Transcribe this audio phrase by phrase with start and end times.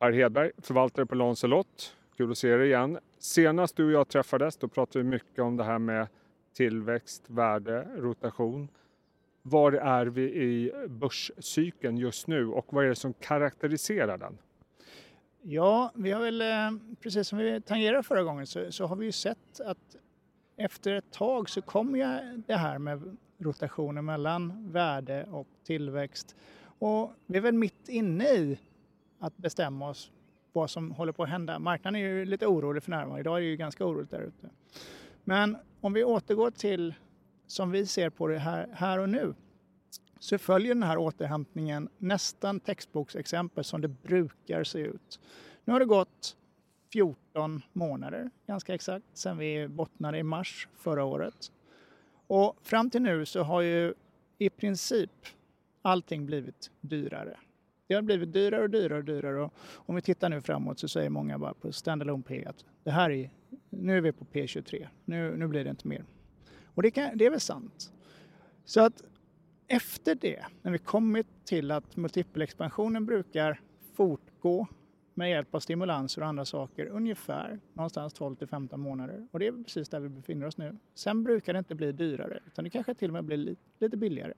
[0.00, 1.96] Per Hedberg, förvaltare på Lancelot.
[2.16, 2.98] Kul att se dig igen.
[3.18, 6.08] Senast du och jag träffades då pratade vi mycket om det här med
[6.54, 8.68] tillväxt, värde, rotation.
[9.42, 14.38] Var är vi i börscykeln just nu och vad är det som karaktäriserar den?
[15.42, 19.06] Ja, vi har väl, eh, precis som vi tangerade förra gången, så, så har vi
[19.06, 19.96] ju sett att
[20.56, 26.36] efter ett tag så kommer ju det här med rotationen mellan värde och tillväxt.
[26.62, 28.58] Och vi är väl mitt inne i
[29.20, 30.10] att bestämma oss
[30.52, 31.58] vad som håller på att hända.
[31.58, 33.20] Marknaden är ju lite orolig för närvarande.
[33.20, 34.50] Idag är det ju ganska oroligt där ute.
[35.24, 36.94] Men om vi återgår till
[37.46, 39.34] som vi ser på det här, här och nu
[40.18, 45.20] så följer den här återhämtningen nästan textboksexempel som det brukar se ut.
[45.64, 46.36] Nu har det gått
[46.92, 51.52] 14 månader ganska exakt sedan vi bottnade i mars förra året.
[52.26, 53.94] Och fram till nu så har ju
[54.38, 55.10] i princip
[55.82, 57.36] allting blivit dyrare.
[57.90, 60.88] Det har blivit dyrare och dyrare och dyrare och om vi tittar nu framåt så
[60.88, 63.30] säger många bara på standalone P att det här är,
[63.70, 66.04] nu är vi på P23, nu, nu blir det inte mer.
[66.64, 67.92] Och det, kan, det är väl sant.
[68.64, 69.02] Så att
[69.66, 73.60] efter det, när vi kommit till att multipelexpansionen brukar
[73.94, 74.66] fortgå
[75.14, 79.28] med hjälp av stimulanser och andra saker ungefär någonstans 12 till 15 månader.
[79.30, 80.76] Och det är precis där vi befinner oss nu.
[80.94, 83.96] Sen brukar det inte bli dyrare utan det kanske till och med blir lite, lite
[83.96, 84.34] billigare.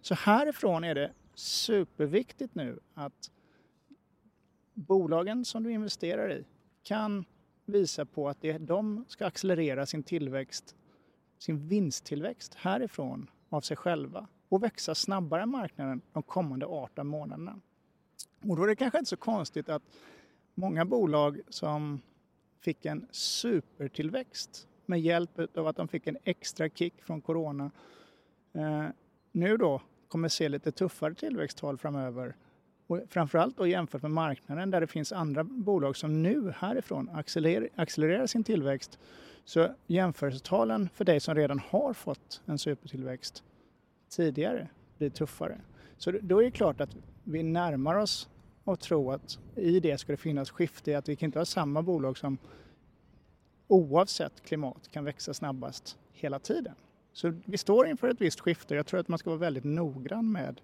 [0.00, 3.30] Så härifrån är det superviktigt nu att
[4.74, 6.44] bolagen som du investerar i
[6.82, 7.24] kan
[7.64, 10.76] visa på att det, de ska accelerera sin tillväxt,
[11.38, 17.60] sin vinsttillväxt härifrån av sig själva och växa snabbare än marknaden de kommande 18 månaderna.
[18.42, 19.82] Och då är det kanske inte så konstigt att
[20.54, 22.00] många bolag som
[22.60, 27.70] fick en supertillväxt med hjälp av att de fick en extra kick från corona
[28.52, 28.86] eh,
[29.32, 29.82] nu då
[30.12, 32.34] kommer se lite tuffare tillväxttal framöver.
[32.86, 37.68] Och framförallt då jämfört med marknaden där det finns andra bolag som nu härifrån accelererar,
[37.74, 38.98] accelererar sin tillväxt.
[39.44, 43.42] Så jämförelsetalen för dig som redan har fått en supertillväxt
[44.08, 44.68] tidigare
[44.98, 45.60] blir tuffare.
[45.96, 48.28] Så då är det klart att vi närmar oss
[48.64, 51.44] och tro att i det ska det finnas skifte i att vi kan inte ha
[51.44, 52.38] samma bolag som
[53.68, 56.74] oavsett klimat kan växa snabbast hela tiden.
[57.12, 58.74] Så vi står inför ett visst skifte.
[58.74, 60.60] Jag tror att man ska vara väldigt noggrann med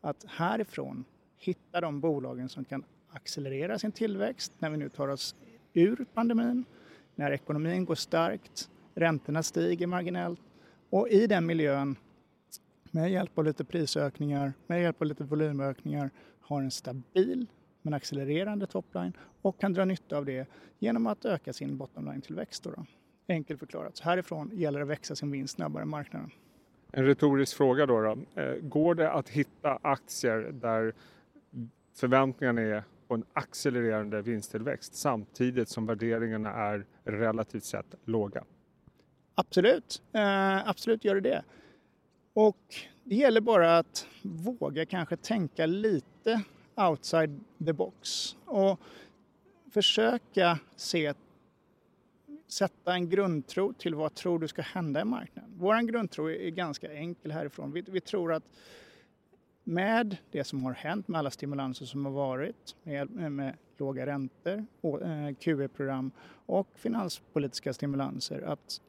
[0.00, 1.04] att härifrån
[1.36, 5.34] hitta de bolagen som kan accelerera sin tillväxt när vi nu tar oss
[5.72, 6.64] ur pandemin,
[7.14, 10.40] när ekonomin går starkt, räntorna stiger marginellt
[10.90, 11.96] och i den miljön
[12.90, 17.46] med hjälp av lite prisökningar, med hjälp av lite volymökningar har en stabil
[17.82, 19.12] men accelererande topline
[19.42, 20.48] och kan dra nytta av det
[20.78, 22.66] genom att öka sin bottomline-tillväxt.
[23.30, 26.30] Enkelt förklarat, så härifrån gäller det att växa sin vinst snabbare än marknaden.
[26.92, 28.40] En retorisk fråga då, då.
[28.42, 30.94] Eh, går det att hitta aktier där
[31.94, 38.44] förväntningarna är på en accelererande vinsttillväxt samtidigt som värderingarna är relativt sett låga?
[39.34, 41.44] Absolut, eh, absolut gör det det.
[42.32, 42.74] Och
[43.04, 46.42] det gäller bara att våga kanske tänka lite
[46.74, 48.80] outside the box och
[49.70, 51.14] försöka se,
[52.52, 55.50] sätta en grundtro till vad tror du ska hända i marknaden.
[55.56, 57.72] Vår grundtro är ganska enkel härifrån.
[57.72, 58.44] Vi, vi tror att
[59.64, 64.66] med det som har hänt, med alla stimulanser som har varit, med, med låga räntor,
[64.82, 66.10] eh, QE-program
[66.46, 68.80] och finanspolitiska stimulanser, att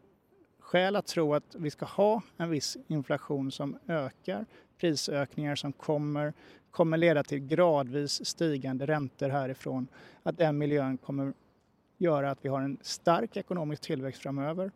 [0.60, 4.46] skäl att tro att vi ska ha en viss inflation som ökar,
[4.78, 6.34] prisökningar som kommer,
[6.72, 9.88] kommer leda till gradvis stigande räntor härifrån,
[10.24, 11.34] att den miljön kommer
[12.02, 14.72] göra att vi har en stark ekonomisk tillväxt framöver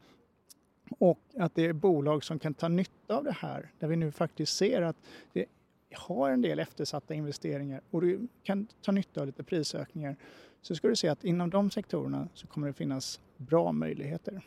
[1.00, 4.12] och att det är bolag som kan ta nytta av det här, där vi nu
[4.12, 4.96] faktiskt ser att
[5.34, 5.46] det
[5.94, 10.16] har en del eftersatta investeringar och du kan ta nytta av lite prisökningar
[10.62, 14.42] så ska du se att inom de sektorerna så kommer det finnas bra möjligheter.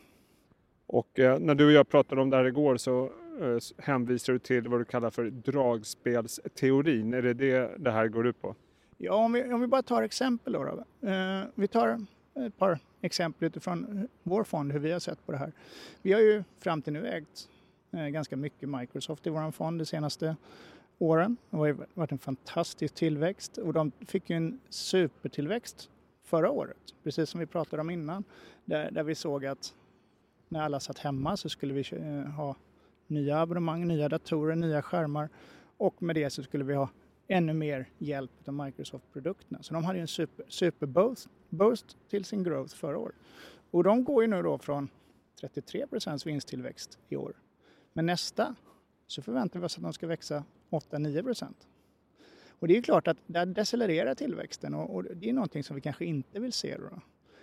[0.86, 3.04] Och eh, när du och jag pratade om det här igår så
[3.40, 7.14] eh, hänvisar du till vad du kallar för dragspelsteorin.
[7.14, 8.54] Är det det det här går ut på?
[8.96, 10.64] Ja, om vi, om vi bara tar exempel då.
[10.64, 11.08] då.
[11.08, 11.88] Eh, vi tar
[12.46, 15.52] ett par exempel utifrån vår fond, hur vi har sett på det här.
[16.02, 17.48] Vi har ju fram till nu ägt
[17.92, 20.36] eh, ganska mycket Microsoft i vår fond de senaste
[20.98, 21.36] åren.
[21.50, 25.90] Det har varit en fantastisk tillväxt och de fick ju en supertillväxt
[26.22, 28.24] förra året, precis som vi pratade om innan,
[28.64, 29.74] där, där vi såg att
[30.48, 32.56] när alla satt hemma så skulle vi eh, ha
[33.06, 35.28] nya abonnemang, nya datorer, nya skärmar
[35.76, 36.88] och med det så skulle vi ha
[37.28, 39.62] ännu mer hjälp av Microsoft-produkterna.
[39.62, 40.86] Så de hade ju en super, super
[41.48, 43.16] boost till sin growth förra året.
[43.70, 44.88] Och de går ju nu då från
[45.40, 47.32] 33 procents vinsttillväxt i år.
[47.92, 48.54] Men nästa
[49.06, 51.68] så förväntar vi oss att de ska växa 8-9 procent.
[52.48, 55.82] Och det är klart att det decelererar tillväxten och, och, det är någonting som vi
[55.82, 56.76] kanske inte vill se.
[56.76, 57.00] Då.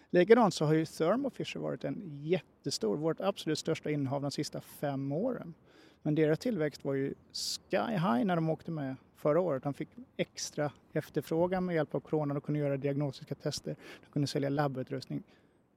[0.10, 4.62] Likadant så har ju Thermo Fisher varit en jättestor, vårt absolut största innehav de sista
[4.62, 5.54] fem åren.
[6.02, 9.64] Men deras tillväxt var ju sky high när de åkte med förra året.
[9.64, 13.76] De fick extra efterfrågan med hjälp av coronan och kunde göra diagnostiska tester,
[14.06, 15.24] de kunde sälja labbutrustning.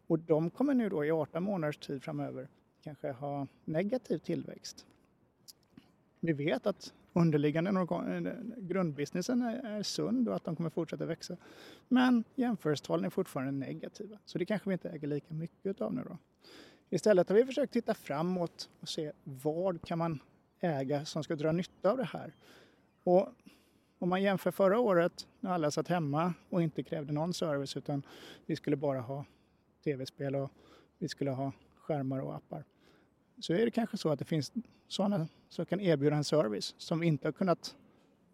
[0.06, 2.48] Och de kommer nu då i 18 månaders tid framöver
[2.82, 4.86] kanske ha negativ tillväxt.
[6.20, 11.36] Vi vet att underliggande eh, grundbusinessen är, sund och att de kommer fortsätta växa.
[11.88, 16.04] Men jämförelsetalen är fortfarande negativa, så det kanske vi inte äger lika mycket av nu
[16.08, 16.18] då.
[16.90, 20.20] Istället har vi försökt titta framåt och se vad kan man
[20.60, 22.34] äga som ska dra nytta av det här.
[23.08, 23.28] Och
[23.98, 28.02] om man jämför förra året när alla satt hemma och inte krävde någon service utan
[28.46, 29.24] vi skulle bara ha
[29.84, 30.50] tv-spel och
[30.98, 32.64] vi skulle ha skärmar och appar.
[33.38, 34.52] Så är det kanske så att det finns
[34.88, 37.76] sådana som kan erbjuda en service som vi inte har kunnat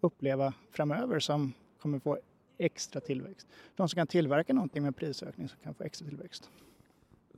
[0.01, 2.19] uppleva framöver som kommer få
[2.59, 3.47] extra tillväxt.
[3.77, 6.51] De som kan tillverka någonting med prisökning som kan få extra tillväxt.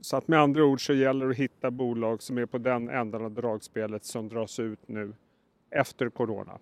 [0.01, 2.89] Så att med andra ord så gäller det att hitta bolag som är på den
[2.89, 5.13] änden av dragspelet som dras ut nu
[5.69, 6.59] efter corona.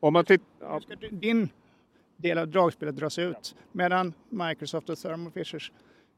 [0.00, 0.80] Om man titt- ja.
[1.10, 1.48] Din
[2.16, 5.72] del av dragspelet dras ut medan Microsoft och Thermo Fishers,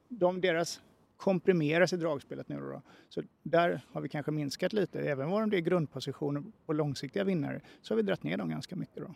[0.09, 0.81] de, deras
[1.17, 2.83] komprimeras i dragspelet nu då.
[3.09, 5.01] Så där har vi kanske minskat lite.
[5.01, 8.77] Även om det är grundpositioner på långsiktiga vinnare så har vi dragit ner dem ganska
[8.77, 9.15] mycket då.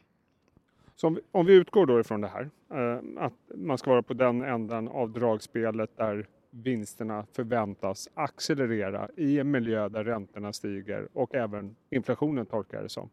[0.97, 4.03] Så om vi, om vi utgår då ifrån det här, eh, att man ska vara
[4.03, 11.09] på den änden av dragspelet där vinsterna förväntas accelerera i en miljö där räntorna stiger
[11.13, 13.11] och även inflationen tolkar det som.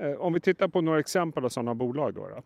[0.00, 2.28] Eh, om vi tittar på några exempel av sådana bolag då.
[2.28, 2.42] då.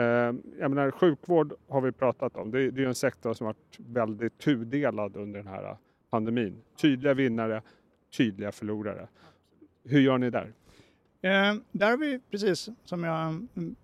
[0.00, 2.50] Eh, jag menar, sjukvård har vi pratat om.
[2.50, 5.76] Det är, en sektor som varit väldigt tudelad under den här
[6.10, 6.62] pandemin.
[6.76, 7.62] Tydliga vinnare,
[8.16, 9.08] tydliga förlorare.
[9.84, 10.52] Hur gör ni där?
[11.20, 13.76] Eh, där har vi, precis som jag mm,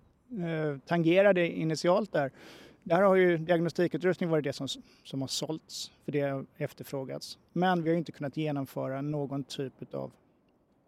[0.45, 2.31] eh, tangerade initialt där,
[2.83, 4.67] där har ju diagnostikutrustning varit det som,
[5.03, 7.37] som har sålts, för det har efterfrågats.
[7.53, 10.11] Men vi har inte kunnat genomföra någon typ av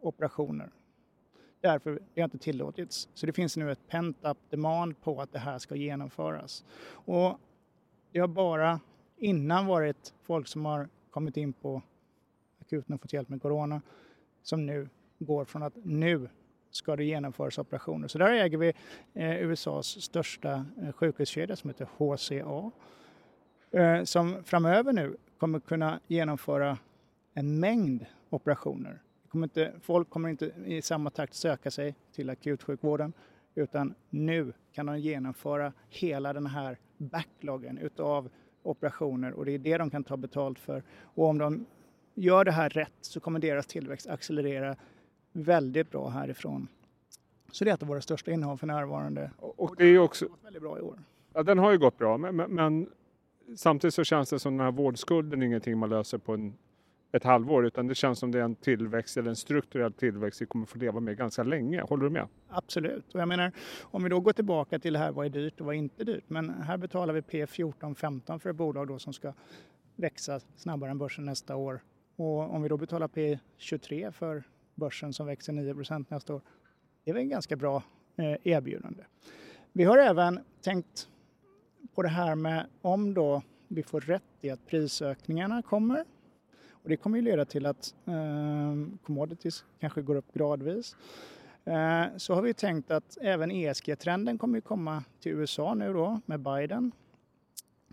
[0.02, 0.70] operationer.
[1.64, 3.10] Därför det har inte tillåtits.
[3.14, 6.66] Så det finns nu ett pent-up demand på att det här ska genomföras.
[6.88, 7.40] Och
[8.12, 8.80] det har bara
[9.18, 11.82] innan varit folk som har kommit in på
[12.62, 13.82] akuten och fått hjälp med corona
[14.42, 14.90] som nu
[15.20, 16.30] går från att nu
[16.72, 18.08] ska det genomföras operationer.
[18.08, 18.74] Så där äger vi
[19.14, 22.72] eh, USAs största eh, sjukhuskedja som heter HCA
[23.72, 26.78] eh, som framöver nu kommer kunna genomföra
[27.34, 29.02] en mängd operationer.
[29.34, 33.14] Kommer inte, folk kommer inte i samma takt söka sig till akutsjukvården
[33.56, 38.30] utan nu kan de genomföra hela den här backloggen utav
[38.64, 40.84] operationer och det är det de kan ta betalt för.
[41.02, 41.66] Och om de
[42.14, 44.76] gör det här rätt så kommer deras tillväxt accelerera
[45.32, 46.68] väldigt bra härifrån.
[47.52, 49.32] Så det är ett av våra största innehav för närvarande.
[49.38, 50.28] Och, det är också...
[50.28, 51.04] gått väldigt bra i år.
[51.34, 52.90] Ja, den har ju gått bra, men, men, men
[53.56, 56.54] samtidigt så känns det som den här vårdskulden är ingenting man löser på en,
[57.14, 60.46] ett halvår, utan det känns som det är en tillväxt eller en strukturell tillväxt vi
[60.46, 61.82] kommer få leva med ganska länge.
[61.82, 62.28] Håller du med?
[62.50, 63.14] Absolut.
[63.14, 63.52] Och jag menar,
[63.82, 66.04] om vi då går tillbaka till det här, vad är dyrt och vad är inte
[66.04, 66.24] dyrt?
[66.28, 69.34] Men här betalar vi P14, 15 för ett bolag då som ska
[69.96, 71.82] växa snabbare än börsen nästa år.
[72.16, 74.44] Och om vi då betalar P23 för
[74.76, 76.42] börsen som växer 9% nästa år.
[77.04, 77.84] Det är väl en ganska bra
[78.16, 79.04] eh, erbjudande.
[79.72, 81.08] Vi har även tänkt
[81.96, 86.06] på det här med om då vi får rätt i att prisökningarna kommer.
[86.84, 90.96] Och det kommer ju leda till att eh, commodities kanske går upp gradvis.
[91.66, 96.20] Eh, så har vi tänkt att även ESG-trenden kommer att komma till USA nu då
[96.26, 96.92] med Biden.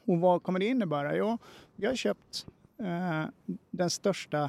[0.05, 1.17] Och vad kommer det innebära?
[1.17, 1.39] Jo,
[1.77, 2.47] vi har köpt
[2.79, 3.25] eh,
[3.71, 4.43] den största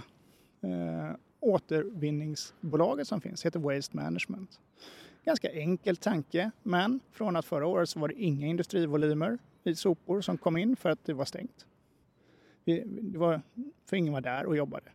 [0.62, 4.60] eh, återvinningsbolaget som finns heter Waste Management.
[5.26, 10.22] Ganska enkel tanke, men från att förra året så var det inga industrivolymer i sopor
[10.22, 11.66] som kom in för att det var stängt.
[12.66, 12.84] Det
[13.18, 13.42] var,
[13.86, 14.86] för ingen var där och jobbade.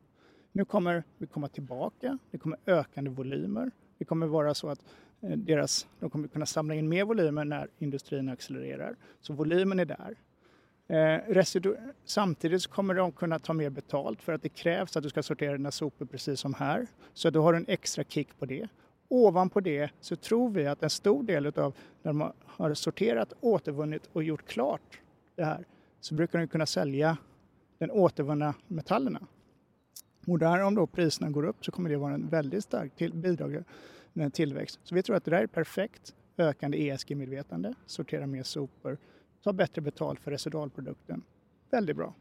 [0.52, 3.70] Nu kommer vi komma tillbaka, det kommer ökande volymer.
[3.98, 4.80] Det kommer vara så att
[5.20, 8.96] eh, deras, de kommer kunna samla in mer volymer när industrin accelererar.
[9.20, 10.16] Så volymen är där.
[10.88, 15.08] Eh, residu- samtidigt kommer de kunna ta mer betalt för att det krävs att du
[15.08, 16.86] ska sortera dina sopor precis som här.
[17.14, 18.68] Så du har en extra kick på det.
[19.08, 24.10] Ovanpå det så tror vi att en stor del av när de har sorterat, återvunnit
[24.12, 25.00] och gjort klart
[25.34, 25.64] det här
[26.00, 27.16] så brukar de kunna sälja
[27.78, 29.20] den återvunna metallerna.
[30.26, 33.12] Och där om då priserna går upp så kommer det vara en väldigt stark till,
[33.12, 33.64] bidrag
[34.12, 34.80] till tillväxt.
[34.82, 36.14] Så vi tror att det där är perfekt.
[36.38, 38.98] Ökande ESG-medvetande, sortera mer sopor,
[39.42, 41.22] ta bättre betalt för residualprodukten.
[41.70, 42.14] Väldigt bra.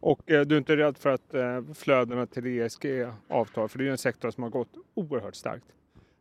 [0.00, 2.86] Och eh, du är inte rädd för att eh, flödena till ESG
[3.28, 3.68] avtar?
[3.68, 5.66] För det är ju en sektor som har gått oerhört starkt.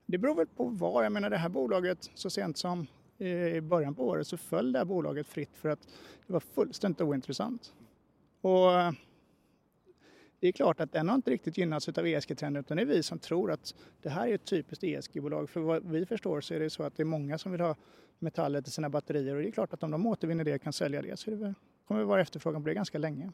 [0.05, 1.05] Det beror väl på vad.
[1.05, 4.79] Jag menar det här bolaget så sent som i början på året så föll det
[4.79, 5.87] här bolaget fritt för att
[6.27, 7.73] det var fullständigt ointressant.
[8.47, 8.91] Och eh,
[10.39, 13.03] det är klart att den har inte riktigt gynnats av ESG-trenden utan det är vi
[13.03, 15.49] som tror att det här är ett typiskt ESG-bolag.
[15.49, 17.75] För vad vi förstår så är det så att det är många som vill ha
[18.19, 20.73] metaller till sina batterier och det är klart att om de återvinner det och kan
[20.73, 21.53] sälja det så det
[21.87, 23.31] kommer det vara efterfrågan på det ganska länge.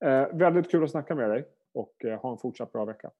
[0.00, 3.10] Eh, väldigt kul att snacka med dig och eh, ha en fortsatt bra vecka.